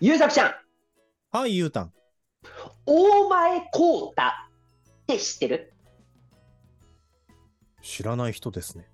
[0.00, 0.54] ゆうさくちゃん、
[1.32, 1.92] はい、ゆうたん。
[2.86, 5.72] 大前こうたって知ってる？
[7.82, 8.86] 知らない人ですね。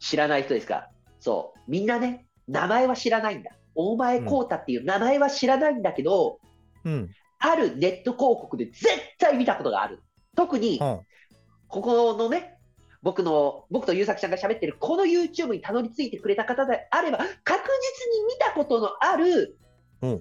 [0.00, 0.88] 知らない人ですか？
[1.20, 1.60] そう。
[1.68, 3.52] みんなね、名前は知らないんだ。
[3.76, 6.40] 大前こうたっていう名前は知らないんだけど、
[6.84, 7.10] うん。
[7.38, 8.86] あるネット広告で絶
[9.20, 10.02] 対見たことがある。
[10.34, 11.02] 特に、は
[11.68, 12.58] ここのね、
[13.02, 19.63] 僕の、僕と優作ちゃんが喋ってるこの YouTube にたどり着いてくれた方であれば、確実に見たことのあるうん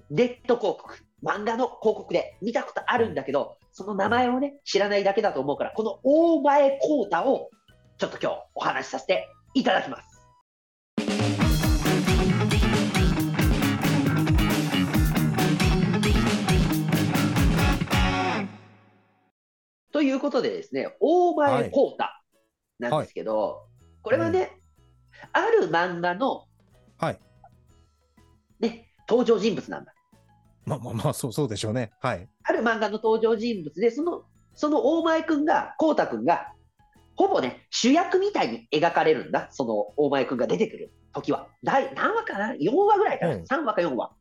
[0.10, 7.50] ネット広告、漫画の広告で見たことあるんだけど、その名前をね、知らないだけだと思うから、この大前幸太を
[7.98, 10.14] ちょっと今日お話しさせていただきます。
[19.92, 22.04] ということでですね、大前幸太
[22.80, 23.68] なんですけど、
[24.02, 24.52] これはね、
[25.32, 26.46] ある漫画の、
[26.98, 27.20] はい。
[28.60, 29.94] ね、登場人物なんだ。
[30.66, 31.92] まあまあまあ、そうそうでしょうね。
[32.02, 32.28] はい。
[32.44, 36.54] ある漫画の登場人物で、その、その大前くんが、こうたくんが、
[37.16, 39.48] ほぼね、主役みたいに描かれるんだ。
[39.52, 41.48] その大前くんが出てくる時は。
[41.64, 44.12] 第何話かな ?4 話ぐらいかな、うん ?3 話か4話。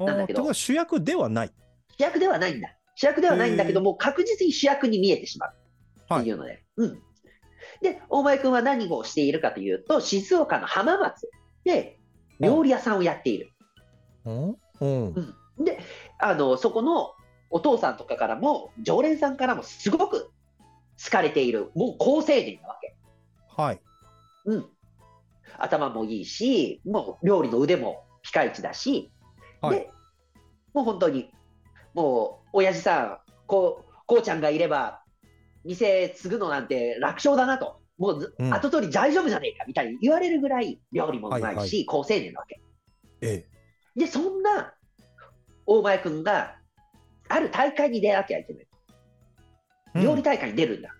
[0.00, 1.50] なんだけど主役ではない。
[1.98, 2.68] 主役ではないんだ。
[2.94, 6.64] 主役ではないんだけど、もう確実に主役に見えてしまうっていうので。
[6.76, 7.02] うん。
[7.82, 11.28] で、大前くんは何をしているかというと、静岡の浜松
[11.64, 11.98] で
[12.40, 13.50] 料理屋さんをやっている。
[14.80, 15.14] うん。
[15.14, 15.64] うん。
[15.64, 15.78] で、
[16.18, 17.14] あの、そこの
[17.50, 20.30] お父さんとかからも、常連さんからもすごく
[21.02, 22.96] 好かれている、もう好青年なわけ。
[23.56, 23.80] はい。
[24.46, 24.66] うん。
[25.58, 29.10] 頭もいいし、もう料理の腕もピカイチだし、
[29.60, 29.90] はいで、
[30.74, 31.32] もう本当に、
[31.94, 35.02] もう、親父さん、こう、こうちゃんがいれば、
[35.64, 42.60] 店継ぐのなんて楽勝だなと、もうず、うん後取り大丈夫じゃねえかみたいに言われるぐらい、料理もうまいし、はいはい好青年なわけ。
[43.20, 43.46] え
[43.98, 44.74] で、そんな
[45.66, 46.56] 大前君が、
[47.28, 48.66] ある大会に出なきゃいけない。
[49.96, 50.02] え。
[50.02, 50.94] 料理大会に出るんだ。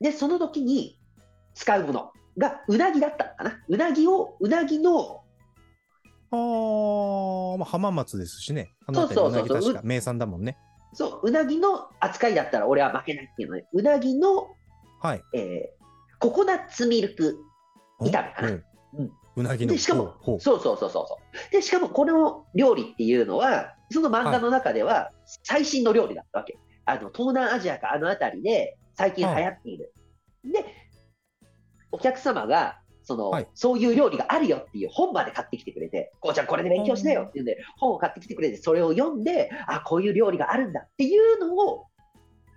[0.00, 1.00] で、その時に
[1.54, 3.64] 使うものがうなぎだったのかな。
[3.68, 5.22] うなぎを、うなぎの、
[6.30, 8.74] ああ、まあ、浜松ですしね。
[8.86, 10.56] あの辺りそうそうそううなぎ確か名産だもんね。
[10.92, 14.54] そう、うなぎの扱いだったら俺は負けないっていうので、うなぎの、
[15.00, 15.22] はい。
[15.34, 15.76] えー
[16.18, 17.38] ココナッツミルク
[18.00, 18.48] 炒めかな。
[18.48, 18.64] うん
[18.98, 19.72] うんうなぎの。
[19.72, 21.52] で、しかもそうそうそうそうそう。
[21.52, 25.12] で、しかもこの料理っていうのは、その漫画の中では
[25.44, 26.58] 最新の料理だったわけ。
[26.86, 29.92] あの、東南アジアかあの辺りで最近流行っている。
[30.44, 30.64] で、
[31.92, 41.86] お客様が、その、はいそういう料理があるよっていう本まで買ってきてくれて、こうちゃんこれで勉強しなよっていうんで、本を買ってきてくれて、それを読んで、あ、こういう料理があるんだっていうのを、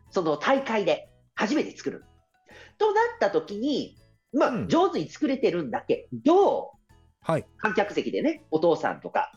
[0.09, 2.03] その大会で初めて作る。
[2.79, 3.96] となった時に、
[4.34, 6.72] まあ、うん上手に作れてるんだけど、
[7.22, 7.45] はい。
[7.57, 9.31] 観客席でね、お父さんとか、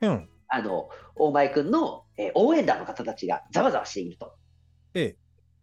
[0.00, 0.28] うん。
[0.48, 4.34] あの、大前くんの、えー応援団の方たちがざわざわしていると。
[4.94, 5.08] ええ。
[5.10, 5.14] っ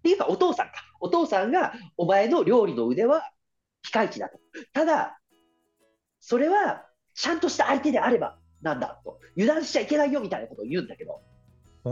[0.04, 0.74] ていうか、お父さんか。
[1.00, 3.32] お父さんが、お前の料理の腕は、
[3.82, 4.40] ピカイチだと。
[4.74, 5.20] ただ、
[6.20, 9.20] それは、ちゃんとした相手であれば、なんだと。
[9.38, 11.22] 油断しちゃいけないよ、みたいなことを言うんだけど。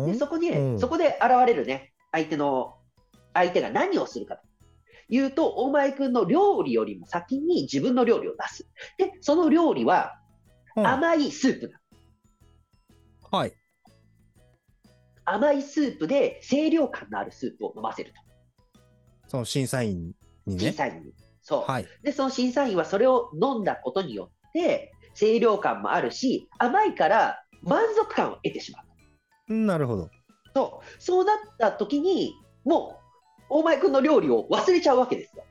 [0.06, 2.78] で、そこに、うんそこで現れるね、相手の、
[3.34, 4.40] 相手が何をするか
[5.08, 8.68] というと、大前くんの料理よりも先に自分の料理を出す。
[8.98, 10.14] で、その料理は、
[10.76, 11.80] うん甘いスープだ。
[13.32, 13.54] はい。
[15.24, 18.22] 甘いスープで清涼感のあるスープを飲ませると。
[19.28, 20.14] その審査員
[20.48, 20.60] にね。
[20.60, 21.14] 審査員に。
[21.44, 21.72] そう。
[21.72, 21.88] はい。
[22.02, 28.82] で、その審査員はそれを飲んだことによって、清涼感もあるし、甘いから満足感を得てしま
[29.50, 29.54] う。
[29.54, 30.10] なるほど。
[30.56, 31.02] そう。
[31.02, 32.34] そうなった時に、
[32.66, 33.03] もう、
[33.50, 35.44] 大前くんの料理を忘れちゃうわけですよ。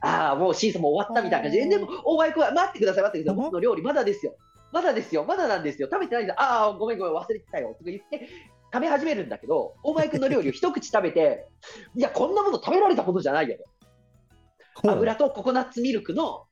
[0.00, 3.36] ああ、もう審査も終わったみたいな感じで、でも、大前くんは待ってください、待ってください。
[3.36, 4.34] うん僕の料理まだですよ。
[4.72, 5.88] まだですよ、まだなんですよ。
[5.90, 6.40] 食べてないです。
[6.40, 7.68] ああ、ごめんごめん、忘れてたよ。
[7.78, 8.28] とか言って、
[8.72, 11.48] 食べ始めるんだけど、大前くんの料理を一口食べて、
[11.96, 13.56] いや、こんなもの食べられたことじゃないよ
[14.82, 14.90] と。
[14.90, 16.44] 油とココナッツミルクの、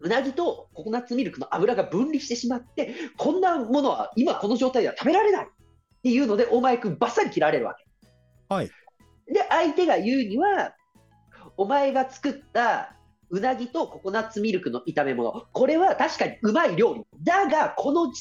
[0.00, 5.48] うなぎとココナッツミルクの油が分離してしまって、こんなものは今この状態では食べられないっ
[6.02, 7.84] ていうので、大前くんばっさり切られるわけ。
[8.48, 8.70] はい。
[9.32, 10.74] で、相手が言うには、
[11.56, 12.94] お前が作った
[13.30, 17.04] うなぎとココナッツミルクの炒め物、これは確かにうまい料理。
[17.22, 18.12] だが、この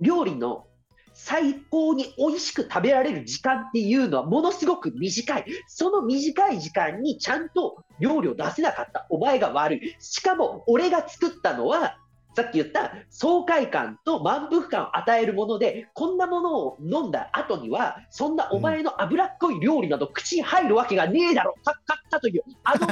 [0.00, 0.66] 料理の
[1.14, 5.44] 最高に美味しく食べられる時間っていうのはものすごく短い。
[5.66, 9.96] その短い時間にちゃんと料理を出せなかったお前が悪い。
[9.98, 11.98] しかも俺が作ったのは、
[12.34, 22.90] さっき言った爽快感と満腹感を与えるもので、こんなものを飲んだ後には、そんなお前の脂っこい料理など口に入るわけがねえだろ、カッカッカという、あの、 あ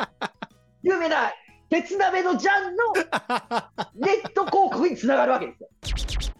[0.00, 0.28] の、
[0.82, 1.32] 有名な
[1.70, 2.92] 鉄鍋のジャンの
[3.94, 6.33] ネット広告につながるわけですよ。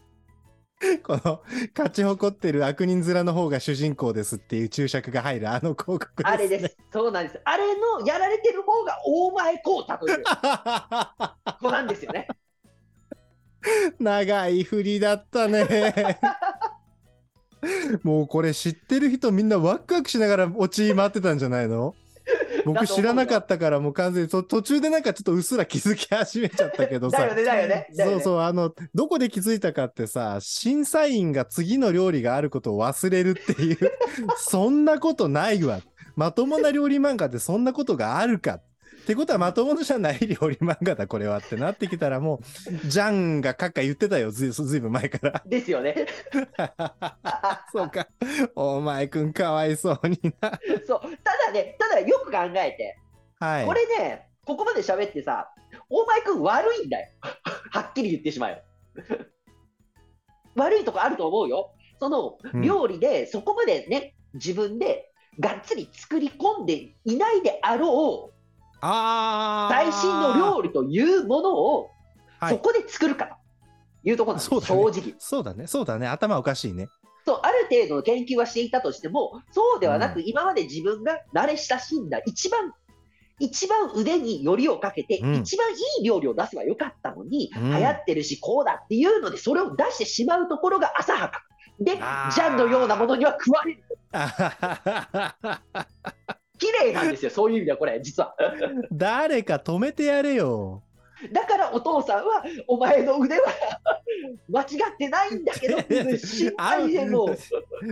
[1.03, 1.43] この、
[1.77, 6.31] 勝ち誇ってる悪人面の方が主人公ですっていう注釈が入るあの広告です、ね。
[6.31, 6.77] あれです。
[6.93, 7.41] そうなんです。
[7.45, 10.23] あれのやられてる方が大前こうたという
[11.61, 12.29] 子なんですよね。
[13.99, 16.19] 長い振りだったね。
[18.03, 21.95] もうこれ知ってる人みんなワクワクしながら落ち回ってたんじゃないの？
[22.65, 27.19] 僕知らなかったからもう完全にと途中でなんかちょっとうっすら気づき始めちゃったけどさ。
[27.19, 27.89] だよね、だよね。
[27.97, 33.79] そうそう、あの、どこで気づいたかってさ、審査員が次の料理があることを忘れるっていう、
[34.37, 35.81] そんなことないわ。
[36.17, 38.61] まともな料理漫画ってそんなことがあるか。
[39.05, 45.43] ってことはまともじゃない料理漫画だ、これはってなってきたらもう、ジャンがカッカ言ってたよ、ずいずいぶん前から。
[45.45, 46.07] ですよね。
[47.71, 48.09] そうか。
[48.57, 50.59] お前くんかわいそうにな。
[50.87, 51.01] そう。
[51.23, 52.99] ただね、ただよく考えて、
[53.39, 53.67] はい。
[53.67, 55.53] これね、ここまで喋ってさ、
[55.91, 57.09] 大前君悪いんだよ。
[57.73, 58.65] はっきり言ってしまえ
[60.57, 60.65] ば。
[60.65, 61.75] 悪いとこあると思うよ。
[62.01, 68.34] そのうん料理でそこまでね、自分でがっつり作り込んでいないであろう
[68.87, 71.91] あー最新の料理というものを
[72.39, 73.35] はいそこで作るかと
[74.09, 75.15] いうところなんです、そうだね正直。
[75.19, 76.07] そうだね、そうだね。
[76.07, 76.89] 頭おかしいね。
[77.25, 82.75] そうある程度の研究はしていたとしても、そうではなく、う今まで自分が慣れ親しんだ、一番、
[83.39, 91.43] 一番腕によりをかけて、うん一番いい料理を出せばよかったのに、うん流行ってるし、こうだっていうので、それを出してしまうところが浅はか。
[91.81, 93.83] で、ジャンのようなものには食われる。
[96.55, 98.35] あ綺麗なんですよ、 そういう意味では、これ、実は。
[98.93, 100.83] 誰か止めてやれよ。
[101.33, 103.47] だからお父さんは、お前の腕は
[104.49, 105.79] 間違ってないんだけど、
[106.17, 107.37] 心配でもう、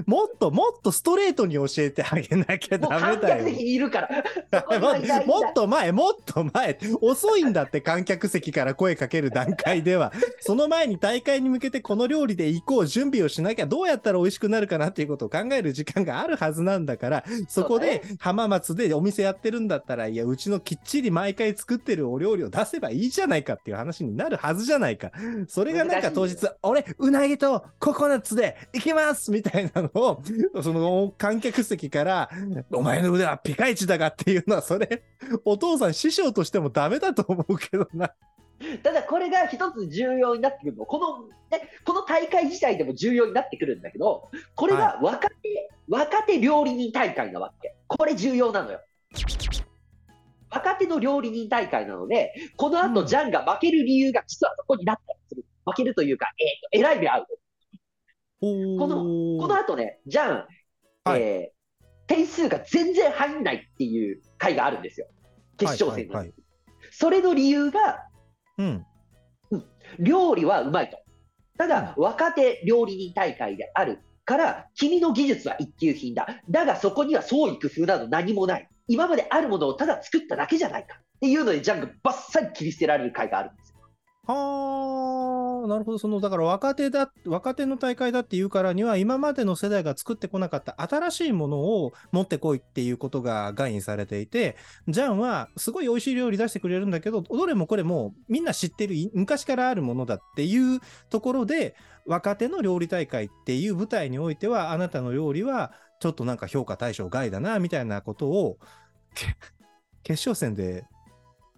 [0.07, 3.19] もっともっとストレートに教えてあげなきゃダメだよ。
[3.19, 4.09] 観客席にいるから、
[4.53, 25.13] そこにはいないんだもっと前、もっと前、遅いんだって観客席から声かける段階では、 その前に大会に向けてこの料理で行こう、準備をしなきゃどうやったら美味しくなるかなっていうことを考える時間があるはずなんだから、そこで浜松でお店やってるんだったら、いや、うちのきっちり毎回作ってるお料理を出せばいいじゃないかっていう話になるはずじゃないか。
[25.49, 30.23] それがなんか当日、俺、うなぎとココナッツで行きますみたいなのを、
[30.63, 32.31] その観客席から、
[32.73, 35.03] お前の腕はピカイチだがっていうのは、それ、
[35.45, 38.13] お父さん師匠としてもダメだと思うけどな。
[38.83, 47.75] ただこれが一つ重要になってくるの、この,、ね、この大会自体でも重要になってくるんだけど、これが若手、若手料理人大会なわけ。
[47.89, 48.81] これ重要なのよ。
[50.51, 55.45] 若手の料理人大会なので、この後うんジャンが負ける理由が実はそこになったりする。
[55.65, 57.27] 負けるというか、えーと、えらい目合う。
[58.43, 58.97] この
[59.41, 60.47] この後ね、ジャン、
[61.05, 61.63] はいえー
[62.09, 65.07] 点数が全然入んないっていう回があるんですよ。
[65.57, 66.35] 決勝戦の、はいはい
[66.91, 68.07] それの理由が、
[68.59, 68.87] うん。
[69.99, 70.99] 料理はうまいと。
[71.57, 76.27] ただ、若手料理人大会であるから、君の技術は一級品だ。
[76.51, 78.69] だが、そこには創意工夫など何もない。
[78.89, 80.97] 今まであるものをただ作っただけじゃないか。
[80.99, 83.53] っていうので、ジャンがバッサリ切り捨てられる回があるん。
[84.25, 85.99] はあ、なるほど。
[85.99, 100.79] その、だから若手だ、若手の大会だっていうからには、今までの世代が作ってこなかった新しいものを持ってこいっていうことが概念されていて、ジャンはすごい美味しい料理出してくれるんだけど、どれもこれもみんな知ってる、昔からあるものだっていう
[101.11, 101.75] ところで、
[102.07, 108.59] 若手の料理大会っていう舞台においては、あなたの料理はちょっとなんか評価対象外だな、みたいなことを、
[110.05, 110.85] 決勝戦で、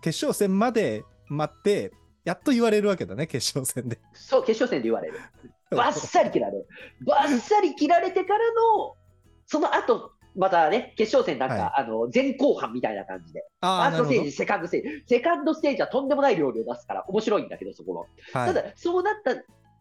[0.00, 1.92] 決勝戦まで待って、
[2.24, 3.98] やっと言われるわけだね、決勝戦で。
[4.14, 5.18] そう、決勝戦で言われる。
[5.70, 6.66] バッサリ切られる。
[7.06, 8.94] バッサリ切られてからの、
[9.46, 18.00] その後、またね、決勝戦なんか、はあの前後半みたいな感じで、フあァーストステージ、セカンドステージ、セカンドステージはとんでもない料理を出すから、面白いんだけど、そこの。
[18.40, 19.34] はいただ、そうなった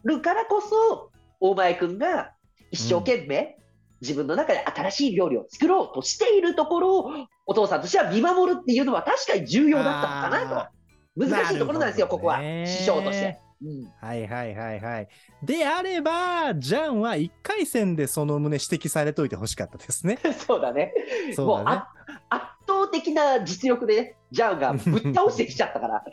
[0.04, 2.34] るからこそ、大前君が
[2.72, 3.58] 一生懸命、
[4.02, 7.12] 自分の中で新しい料理を作ろうとしているところを、
[7.46, 10.73] お父さんとしては見守るっていうのは確かに重要だったのかなと。
[11.16, 12.40] 難しいところなんですよ、ここは。
[12.66, 13.40] 師匠として。
[13.62, 15.08] うん、はいはいはいはい。
[15.42, 20.20] であれば、ジャンは1回戦でその旨指摘されといてほしかったですね。
[20.46, 20.94] そうだね。
[21.34, 22.03] そうもうだねあ圧倒
[22.94, 26.04] 的な実力でね、ジャンが ぶっ倒してきちゃったから。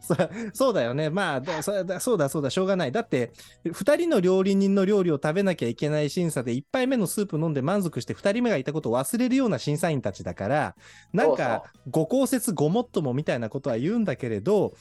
[0.00, 0.14] そ
[0.52, 1.10] そうだよね。
[1.10, 2.92] まあだそだ、そうだそうだ、しょうがない。
[2.92, 3.32] だって、
[3.64, 10.76] 2人の料理人の料理を食べなきゃいけない審査で、1杯目のスープ飲んで満足して、2人目がいたことを忘れるような審査員たちだから、
[11.12, 14.74] なんか、ご公説ごもっともみたいなことは言うんだけれど、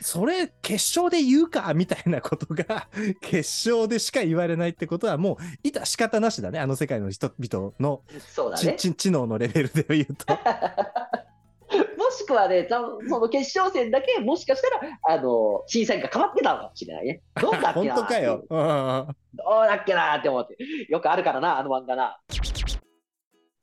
[0.00, 2.88] それ、決勝で言うかみたいなことが、
[3.20, 6.58] 決勝でしか言われないってことは、もう、いた仕方なしだね。
[6.58, 8.76] あの世界の人々のそうだね。
[8.76, 10.26] 知能のレベルで言うと。
[11.96, 17.22] もしくはね、そその決勝戦だけ、もしかしたら、あの、審査員が変わってたのかもしれないね。
[17.40, 18.44] どうだっけ 本な当かよ。
[18.48, 20.56] うんどうだっけなって思って。
[20.88, 22.20] よくあるからな、あの漫画な。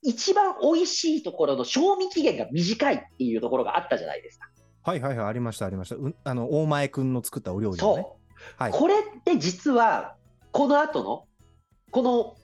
[0.03, 4.47] 一番美味しいところの賞味期限が短いっていうところがあったじゃないですか。
[4.83, 5.95] はいはいはい、ありました、ありました。
[5.95, 8.01] うあの、大前くんの作ったお料理のね。
[8.01, 8.41] そう。
[8.57, 8.71] はい。
[8.71, 10.15] これって実は、
[10.51, 11.25] この後の、
[11.91, 12.35] この、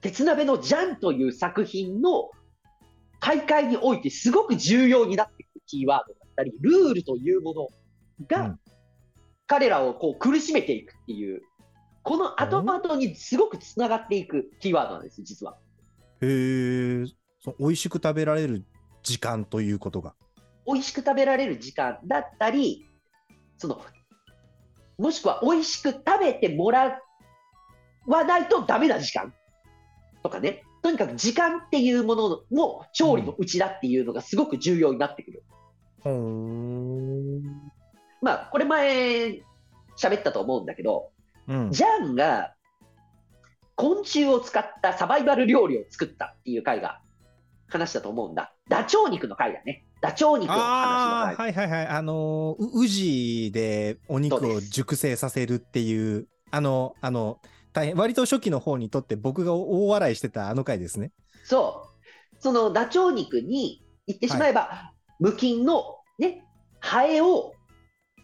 [0.00, 2.30] 鉄鍋のジャンという作品の
[3.20, 7.68] 大会においてすごく重要になってくるキーワードだったり、ルールというもの
[8.26, 8.60] が、うん
[9.46, 11.42] 彼らをこう苦しめていくっていう、
[12.02, 15.56] この後々にすごくつながっていくキーワードなんです、実は。
[16.20, 17.04] へえ、
[17.58, 18.64] 美味しく食べられる
[19.02, 20.14] 時間ということが。
[20.66, 22.86] 美味しく食べられる時間だったり、
[23.58, 23.80] その、
[24.98, 27.00] もしくは美味しく食べてもら
[28.06, 29.34] わないとダメな時間
[30.22, 30.62] とかね。
[30.82, 35.42] とにかく時間っていうものも調理のうちだっていうのがすごく重要になってくる。
[36.02, 37.42] ほーん。
[38.20, 39.40] まあ、これ前
[39.98, 41.10] 喋ったと思うんだけど、
[41.48, 41.70] うん。
[41.70, 42.54] ジャンが
[43.76, 47.00] 昆虫を使ったサバイバル料理を作ったっていう回が
[47.68, 48.54] 話したと思うんだ。
[48.68, 49.84] ダチョウ肉の回だね。
[50.04, 51.34] ダチョウ肉の話。
[51.34, 51.86] はいはいはい。
[51.86, 57.40] あの宇治でお肉を熟成させるっていう、あの、あの、
[57.72, 61.10] 大変、割と初期の方にとって僕が大笑いしてたあの回ですね。
[61.44, 61.88] そ
[62.34, 62.36] う。
[62.38, 66.44] そのダチョウ肉に言ってしまえば、無菌のね、
[66.80, 67.54] ハエを、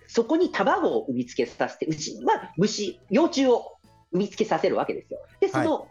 [0.07, 3.79] そこに卵を産みつけさせて、うち、まあ、虫、幼虫を
[4.13, 5.21] 産みつけさせるわけですよ。
[5.41, 5.89] で、その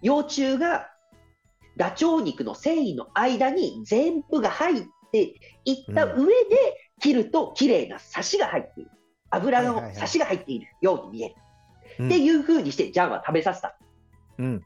[0.00, 0.92] 幼虫が、
[1.76, 5.34] ダチョウ肉の繊維の間に全部が入って
[5.64, 8.90] いった上で、切ると綺麗なサシが入っている。
[9.30, 11.34] 油のサシが入っているように見える。
[11.36, 11.48] うん
[12.06, 13.76] っていう風にして、ジャンは食べさせた。
[14.38, 14.62] うん。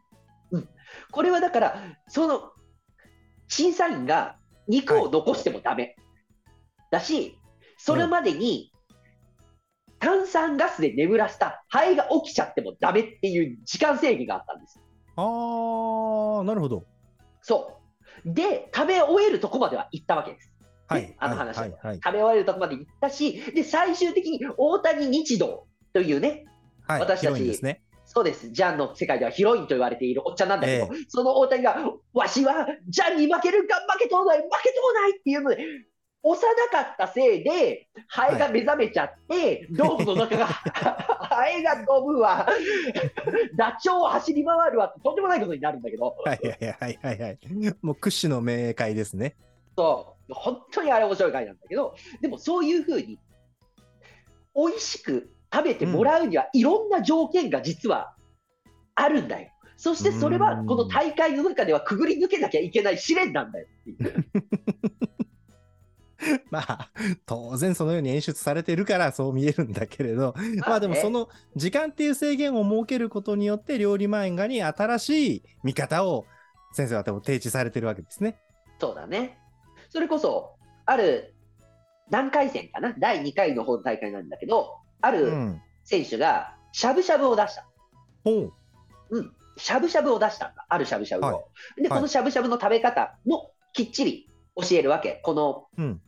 [1.11, 2.53] これはだから、その
[3.49, 4.37] 審査員が
[4.69, 5.97] 肉を残してもダメ、
[6.91, 7.39] だし、
[7.79, 8.71] それまでに
[9.99, 14.81] 炭酸ガスで眠らせたハエが起きちゃってもダメっていう時間制限があったんです。
[15.17, 16.85] ああ、なるほど。
[17.41, 17.82] そう。
[18.25, 20.53] で、食べ終えるとこまでは行ったわけです。
[20.89, 21.17] はいね。
[21.19, 21.73] あの話ははい。
[21.83, 22.01] はい。
[22.03, 26.45] 食べ終えるとこまで行ったし、で、最終的に大谷日道というね、
[26.87, 27.01] はい。
[27.01, 27.83] 私たちね。
[28.05, 28.51] そうです。
[28.51, 31.77] ジャンの世界ではヒロインと言われているおっちゃんなんだけど、えその大谷が、
[32.13, 35.57] わしはジャンに負けるか負けとうない、負けとうないっていうので、
[36.25, 40.47] 幼かったせいで、ハエが目覚めちゃって、ドームの中が、
[41.19, 42.47] ハエが飛ぶわ、
[43.57, 47.39] ダチョウを走り回るわって、とんでもないことになるんだけど、はいはいはいはいはい。
[47.83, 49.35] もう屈指の明快ですね。
[49.77, 53.19] そう、本当にあれ面白い回なんだけど、でもそういうふうに、
[54.55, 58.15] 美味しく食べてもらうには、いろんな条件が実は
[58.95, 59.49] あるんだよ。
[59.77, 64.25] そしてそれはうんこの大会の中ではくぐり抜けなきゃいけない試練なんだよっていう。
[66.51, 66.91] まあ、
[67.27, 76.27] 当然そのように演出されてるからそう見えるんだけれど、まあでもその時間っていう制限を設けることによって料理漫画に新しい見方を
[76.73, 78.39] 先生は多分提示されてるわけですね。
[78.81, 79.39] そうだね。
[79.89, 81.35] それこそ、ある
[82.11, 85.63] 何回戦かな、第2回の方の大会なんだけど、あうるん。
[85.85, 87.67] 選手がしゃぶしゃぶを出した。
[88.25, 88.53] ほう。
[89.11, 91.29] うん、しゃぶしゃぶを出したんだ、あるしゃぶしゃぶを。
[91.29, 91.41] は
[91.79, 95.21] いで、はいこのしゃぶしゃぶの食べ方もきっちり教えるわけ。
[95.23, 96.01] この、うん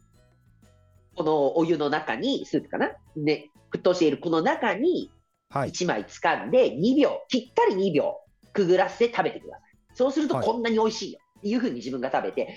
[1.16, 2.90] このお湯の中に、スープかな？
[3.16, 5.10] ね、沸騰しているこの中に
[5.50, 5.70] はい。
[5.70, 8.16] 1枚掴んで2秒、ぴったり2秒
[8.52, 9.76] くぐらせて食べてください。
[9.94, 12.56] そうするとはいこんなに美味しいよっていうふうに自分が食べて、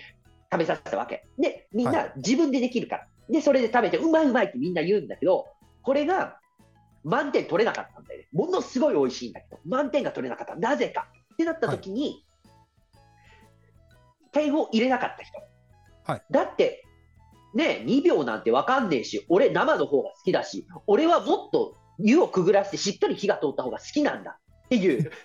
[0.51, 1.25] 食べさせたわけ。
[1.37, 3.07] で、みんはな自分でできるから。
[3.29, 5.45] で、それで食べて、うまいうまいってみんな言うんだけど、
[5.83, 6.39] これが
[7.03, 8.27] 満点取れなかったんだよね。
[8.31, 10.55] ものすごい美味しいんだけど、満点が取れなかった。
[10.55, 12.25] なぜかってなった時に、
[14.31, 15.37] 点を入れなかった人。
[16.11, 16.87] はいだって、
[17.57, 25.11] ね、2秒なんてわかんねえし、俺生の方が好きだし、俺はもっと湯をくぐらせてしっかり火が通った方が好きなんだっていう。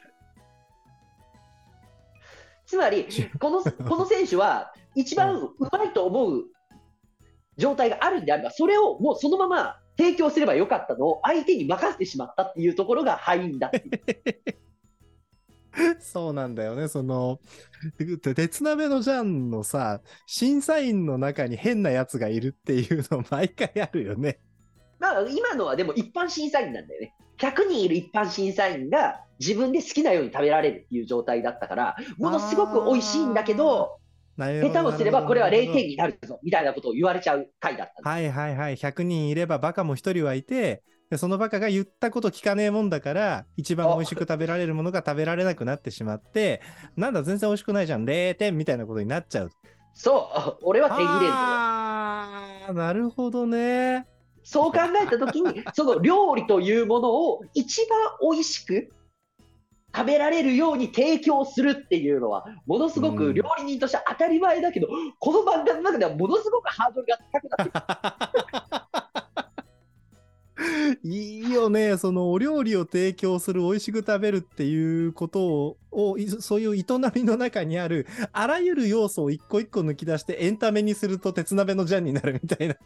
[2.64, 3.06] つまり、
[3.38, 6.44] このこの選手は一番うまいと思う
[7.58, 14.00] 状態があるんであれば、それをもうそのまま提供すればよかったのを相手に任せてしまったっていうところが敗因だっていう。
[16.00, 16.88] そうなんだよね。
[16.88, 17.40] その、
[18.20, 24.38] て鉄鍋のジャンのさ、審査員の中に変なやつがいるっていうの毎回あるよね。
[24.98, 27.14] まあ、今のはでも一般審査員なんだよね。
[27.38, 33.98] 100人いる一般審査員が自分で好きなように食べられるっていう状態だったから、ものすごく美味しいんだけど、
[34.36, 38.76] 下手をすればこれは0なるほど点になるぞみたいなことを言われちゃう回だったはいはいはい。
[38.76, 40.82] 100人いればバカも1人はいて、
[41.12, 46.62] でそのバカが言ったこと聞かねえもんだから、一番美味しく食べられるものが食べられなくなってしまって、
[46.96, 49.50] なんだ全然美味しくないじゃん、0点みたいなことになっちゃう。
[49.92, 51.32] そう、 俺は手入れんのよ。
[51.34, 54.06] ああ、なるほどね。
[54.42, 58.90] そう考えたときに、 その料理というものを一番美味しく
[59.94, 64.88] 食べられるように提供するっていうのは、ものすごく料理人としては当たり前だけど、
[65.18, 68.81] この漫画の中ではものすごくハードルが高くなってる。
[71.04, 71.96] いいよね。
[71.96, 76.84] そのお料理を提供する、美味しく食べるっていうことを、をいそういう営
[77.14, 82.76] みの中にある、あらゆる要素を一個一個抜き出してエンタメにすると鉄鍋のジャンになるみたいな。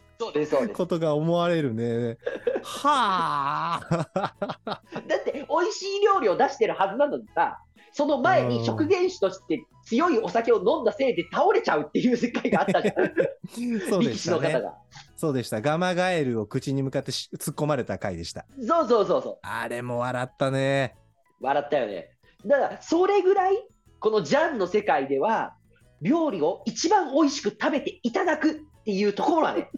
[0.73, 2.17] ことが思われるね。
[2.63, 4.81] はあ。
[5.07, 7.59] だって、美味しい料理を出してるはずなのにさ、
[7.93, 13.11] その前うんに食元酒として強いお酒を飲んだせいで倒れちゃうっていう世界があったじゃん、
[13.89, 14.15] そうで力したね。
[14.15, 14.73] 士の方が。
[15.15, 15.61] そうでした。
[15.61, 18.45] ガマガエルを口に向かってし突っ込まれた回でした。
[18.59, 19.39] そうそうそうそう。
[19.41, 20.95] あれも笑ったね。
[21.41, 22.11] 笑ったよね。
[22.45, 23.67] だから、それぐらい、
[23.99, 25.55] このジャンの世界では、
[26.01, 28.53] 料理を一番美味しく食べていただくっ
[28.85, 29.69] ていうところはね、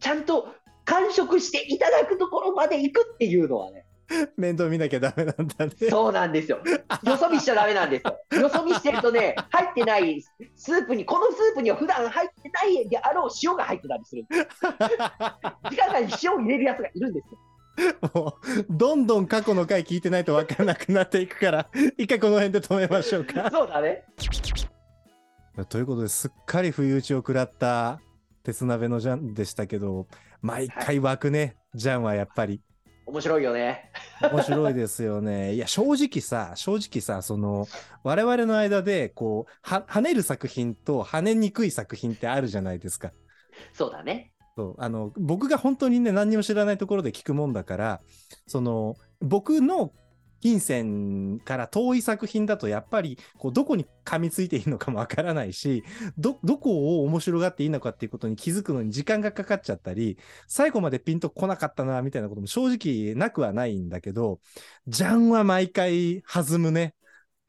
[0.00, 0.48] ちゃんと
[0.84, 3.85] 完食していただくところまで行くっていうのはね、
[4.36, 5.72] 面倒見なきゃダメなんだね。
[5.90, 6.58] そうなんですよ。
[7.04, 8.02] よそ見しちゃダメなんです
[8.36, 8.40] よ。
[8.42, 10.22] よそ見してるとね、入ってない
[10.54, 14.24] スープに、このスープには普段入ってないであろう塩が入ってたりする。
[15.70, 17.38] 時間に塩を入れるやつがいるんですよ。
[18.14, 23.50] もう、どんどん過去の回聞いてないと分からなくなっていくから、一回この辺で止めましょうか。
[23.50, 24.04] そうだね。
[25.68, 28.00] ということですっかり不意打ちを食らった
[28.42, 30.06] 鉄鍋のジャンでしたけど、
[30.40, 32.60] 毎回湧くね、ジャンはやっぱり。
[33.06, 33.92] 面白いよね。
[34.20, 35.54] 面白いですよね。
[35.54, 37.66] いや、正直さ、正直さ、その、
[38.02, 43.12] 我々の間で、こう、は、跳ねる作品と跳ねにくい作品ってあるじゃないですか。
[43.72, 44.32] そうだね。
[44.56, 48.00] そうあの僕が本当にね何にも知らないところで聞くもんだから
[48.46, 49.92] その僕の
[50.40, 55.84] 金銭から遠い作品だとやっぱりこうどこに噛みついていいのかもわからないし
[56.18, 64.40] どどこを面白がっていいのかっていうことに気づくのに時間がかかっちゃったり最後までピンとこなかったなみたいなことも正直なくはないんだけど
[64.86, 66.94] ジャンは毎回弾むね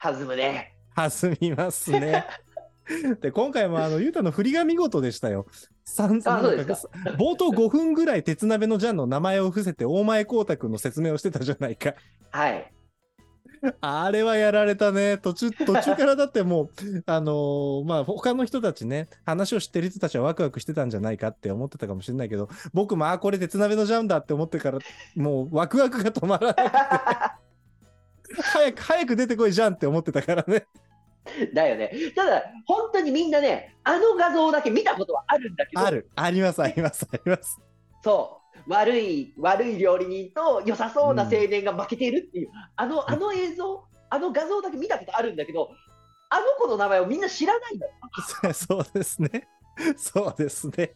[0.00, 0.74] 弾むね。
[0.94, 2.24] 弾みますね。
[3.20, 5.46] で今回もあのゆうたの振りが見事でしたよ。
[5.84, 11.94] 三あそうですか冒頭5分ぐらい鉄鍋のジャンの名前を伏せて大前光太君の説明をしてたじゃないか。
[12.30, 12.72] はい。
[13.80, 15.18] あれはやられたね。
[15.18, 16.70] 途中、途中からだってもう、
[17.06, 24.78] あのーまあ、他の人たちね、話を知ってる人たちはワクワクしてたんじゃないかって思ってたかもしれないけど、僕も、あ、これ鉄鍋のジャンだって思ってから、
[25.16, 26.66] もうワクワクが止まらない。
[28.42, 30.66] 早く、早く出てこいじゃんって思ってたからね。
[31.54, 31.90] だよね。
[32.14, 36.08] ただ、本当にみんなね、あの画像だけ見たことはあるんだけど、ある。
[36.16, 37.58] あります、あります、あります。
[38.02, 45.70] そう、悪い、悪い料理人と良さそうな青年が負けているっていう、あの、あの映像、あの画像だけ見たことあるんだけど、
[46.30, 47.92] あの子の名前をみんな知らないんだよ。
[48.52, 49.48] そうですね。
[49.96, 50.94] そうですね。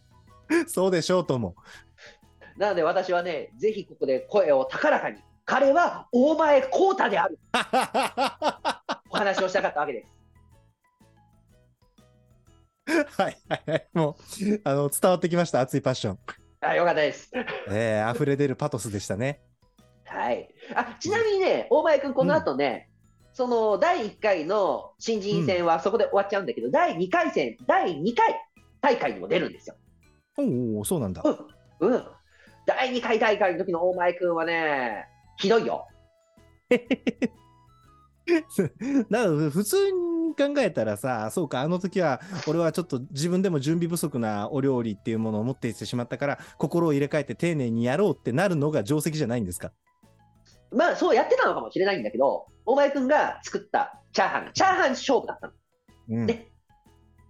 [0.66, 1.54] そうでしょうとも。
[2.56, 7.38] なので私はね、ぜひここで声を高らかに、彼は大前浩太である、
[9.10, 10.22] お話をしたかったわけです。
[12.86, 13.88] はいはいはい。
[13.94, 15.60] もう、あの、伝わってきました。
[15.60, 16.18] 熱いパッション。
[16.64, 17.28] あよかったです。
[17.68, 19.40] えー、溢れ出るパトスでしたね。
[20.04, 20.48] はい。
[20.74, 22.88] あ、ちなみにね、大前君、この後ね、
[23.32, 28.36] その第1回の新人戦はそこで終わっちゃうんだけど、第2回戦、第2回
[28.80, 29.76] 大会にも出るんですよ。
[30.38, 31.22] おお、そうなんだ。
[31.80, 31.92] うん。
[31.92, 32.04] うん。
[32.64, 35.06] 第2回大会の時の大前君はね、
[35.38, 35.88] ひどいよ。
[39.10, 49.72] だから普通に考えたらさ、そうか、あの時は俺はちょっと自分でも準備不足なお料理っていうものを持っていてしまったから、心を入れ替えて丁寧にやろうってなるのが定石じゃないんですか？
[50.70, 55.52] まあ、そうやってたのかもしれないんだけど、大前君が作ったチャーハンが、チャーハン勝負だったの。
[56.10, 56.26] うん。
[56.26, 56.48] ね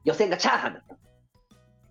[0.05, 1.01] 予選がチャーハンだったの。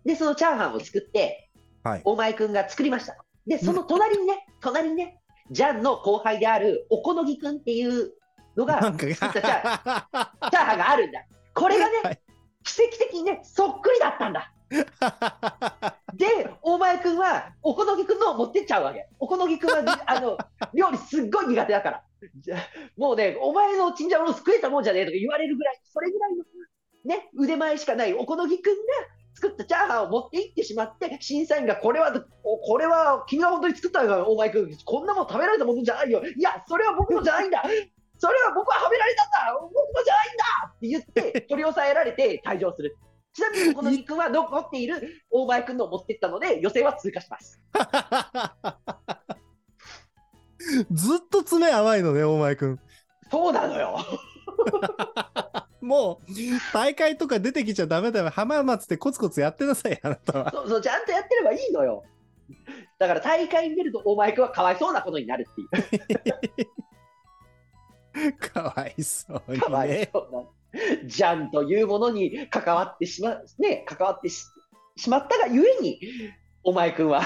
[0.05, 1.49] で、そのチャーハンを作って、
[1.83, 3.17] はい大前君が作りました。
[3.47, 5.19] で、その隣にね、隣にね、
[5.49, 8.11] ジャンの後輩であるおこのぎ君っていう
[8.55, 11.25] のがチャーチャーハンがあるんだ。
[11.53, 12.19] これがね、はい
[12.63, 14.51] 奇跡的にね、そっくりだったんだ。
[16.13, 19.07] で、大前君は、おこのぎ君のを持ってっちゃうわけ。
[19.19, 20.37] おこのぎ君は、 あの、
[20.73, 22.03] 料理すっごい苦手だから。
[22.97, 26.43] もうね、お前のチンジャオロース食えたもんじゃねえとか言われるぐらい、それぐらいの、
[27.03, 28.81] ね、腕前しかないおこのぎ君が
[29.33, 36.23] 作ったチャーハンを持って行ってしまって、審査員がこれは、おこれは君が本当に作ったのか、お前君、こんなもん食べられたものじゃないよ。
[36.23, 37.63] いや、それは僕のじゃないんだ。
[38.21, 39.51] それは僕ははめられたんだ。
[39.59, 41.03] 僕のじゃないんだって言っ
[41.33, 42.95] て、 取り押さえられて退場する。
[43.33, 47.59] ちなみに、このぎ君は残っている大前君のを持っていったので、予選は通過します。
[50.91, 52.79] ずっと爪甘いのね、お前くん。
[53.31, 53.97] そうなのよ。
[55.81, 56.25] もう、
[56.73, 58.29] 大会とか出てきちゃダメだよ。
[58.29, 60.51] 浜松でコツコツやってなさい、あなたは。
[60.51, 62.03] そうそう、ちゃんとやってればいいのよ。
[62.99, 65.69] だから大会に出ると、お前くんはかわいそうなことになるっていう。
[68.39, 70.09] かわいそうにかわいね。
[70.11, 70.43] そうな。
[71.05, 74.45] ジャンというものに関わってしま、ね、関わってし
[74.95, 75.99] しまったがゆえに、
[76.63, 77.23] お前くんは。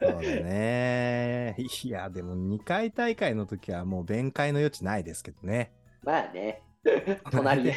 [0.00, 1.56] そうだね。
[1.58, 5.72] いや、でも2回大会の時はもう弁解の余地ないですけどね。
[6.02, 6.62] まあね。
[7.30, 7.74] 隣で。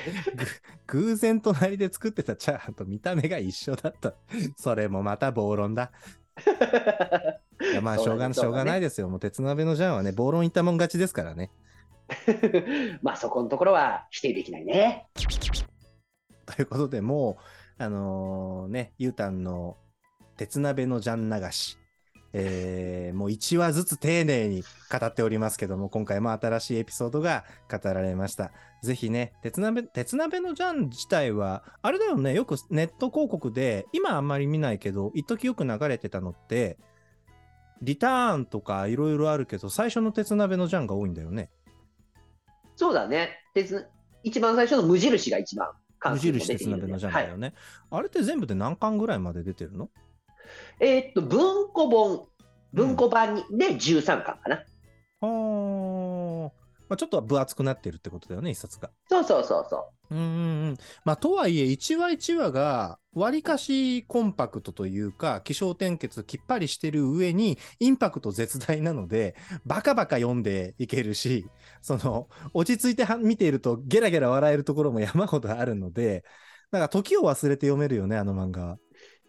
[0.85, 4.13] ぐ 偶然隣で作ってたチャーハンと見た目が一緒だった。
[4.57, 5.91] それもまた暴論だ。
[7.59, 9.09] いやまあしょうがしょうがないでですよ。
[9.09, 11.51] もう鉄鍋のジャンはね、暴論いったもん勝ちですからね。
[13.01, 15.07] まあそこのところは否定できないね。
[16.45, 17.37] ということでも
[17.79, 19.77] う、あのね、ゆうたんの
[20.37, 21.77] 鉄鍋のジャン流し、
[22.33, 28.51] えーもう1話ずつ丁寧に語っておりますけども、今回も新しいエピソードが語られました。
[28.83, 36.77] ぜひね、鉄鍋、鉄鍋のジャン自体は、あれだよね、よくネット広告で、今あんまり見ないけど、一時よく流れてたのって、
[37.81, 41.49] リターンとかいろいろあるけど、最初の鉄鍋のジャンが多いんだよね。
[42.77, 43.41] そうだね。
[43.53, 43.87] 鉄
[44.23, 47.53] 一番最初の無印が一番関無印鉄鍋のジャンはいだよね。
[47.89, 49.89] あれって全部で何巻ぐらいまで出てるの？
[50.79, 52.27] えーっと、文庫本、
[52.71, 54.63] 文庫版に、で13巻かな。
[55.19, 56.51] はー
[56.89, 58.89] まあ、ちょっと分厚くなってるってことだよね、一冊が。
[59.09, 60.27] そうそうそうそうんうんう
[60.71, 60.77] ん。
[61.03, 71.45] まあ、とはいえ、1話1話が、わりかしコンパクトというか、気象転結きっぱりしてる上に、インパクト絶大なので、バカバカ読んでいけるし、
[71.81, 76.23] その、落ち着いては見ていると、ゲラゲラ笑えるところも山ほどあるので、
[76.71, 78.73] なんか時を忘れて読めるよね、あの漫画は。
[78.73, 78.79] う。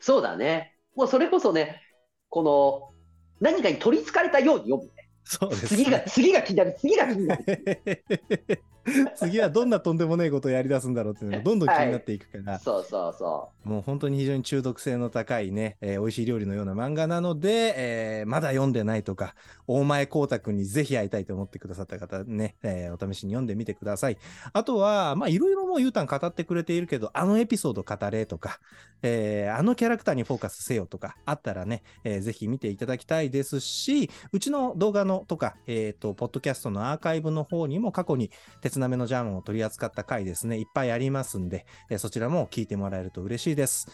[0.01, 0.77] そうだね。
[0.94, 1.83] もうそれこそね、
[2.29, 2.94] この、
[3.40, 5.08] 何かに取りつかれたように読むね。
[5.29, 7.45] そうです、次が、次が気になる、次が気になる。
[9.16, 19.35] 次はどんなとんでもないことをやり出すんだろうっていうのがどんどん気になっていくから、そうそうそもう本当に非常に中毒性の高いね、えー美味しい料理のような漫画なので、えーまだ読んでないとか、
[19.66, 24.18] 大前光太くんにぜひ会いたいと思ってくださった方ね、えーお試しに読んでみてください。
[24.53, 28.61] あとは、まあいろいろもうゆうたん語ってくれているけど、あのエピソード語れとか、
[29.03, 43.88] えーあのキャラクターにフォーカスせよとかあったらね、えーぜひ見ていただきたいですし、うちの動画のとか、えっ、と、ポッドキャストのアーカイブの方にも過去に鉄なめのジャムを取り扱った回ですね、いっぱいありますんで、えーそちらも聞いてもらえると嬉しいです。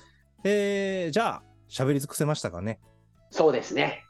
[0.44, 2.80] えーじゃあ、喋り尽くせましたかね？
[3.30, 3.34] う。
[3.34, 4.04] そうですね。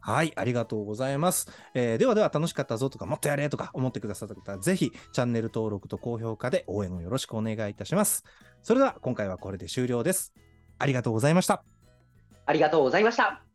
[0.00, 1.48] はい、ありがとうございます。
[1.74, 8.24] えーではでは楽しかったぞとか、もっとやれとか思ってくださった方は、ぜひチャンネル登録と高評価で応援をよろしくお願いいたします。
[8.62, 10.32] それでは今回はこれで終了です。
[10.78, 11.64] ありがとうございました。
[12.46, 13.47] ありがとうございました。